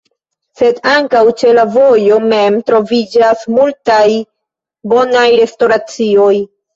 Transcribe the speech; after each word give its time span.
Sed 0.59 0.77
ankaŭ 0.91 1.19
ĉe 1.41 1.49
la 1.57 1.65
vojo 1.75 2.15
mem 2.31 2.57
troviĝas 2.69 3.43
multaj 3.57 4.07
bonaj 4.95 5.27
restoracioj. 5.41 6.31